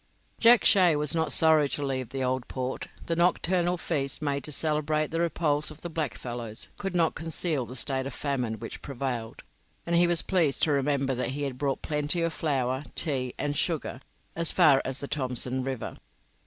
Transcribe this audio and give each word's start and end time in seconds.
Jack 0.39 0.65
Shay 0.65 0.95
was 0.95 1.13
not 1.13 1.31
sorry 1.31 1.69
to 1.69 1.85
leave 1.85 2.09
the 2.09 2.23
Old 2.23 2.47
Port. 2.47 2.87
The 3.05 3.15
nocturnal 3.15 3.77
feast 3.77 4.19
made 4.19 4.43
to 4.45 4.51
celebrate 4.51 5.11
the 5.11 5.19
repulse 5.21 5.69
of 5.69 5.81
the 5.81 5.91
blackfellows 5.91 6.69
could 6.79 6.95
not 6.95 7.13
conceal 7.13 7.67
the 7.67 7.75
state 7.75 8.07
of 8.07 8.13
famine 8.15 8.57
which 8.57 8.81
prevailed, 8.81 9.43
and 9.85 9.95
he 9.95 10.07
was 10.07 10.23
pleased 10.23 10.63
to 10.63 10.71
remember 10.71 11.13
that 11.13 11.33
he 11.37 11.43
had 11.43 11.59
brought 11.59 11.83
plenty 11.83 12.23
of 12.23 12.33
flour, 12.33 12.83
tea, 12.95 13.35
and 13.37 13.55
sugar 13.55 14.01
as 14.35 14.51
far 14.51 14.81
as 14.83 14.97
the 15.01 15.07
Thomson 15.07 15.63
river. 15.63 15.97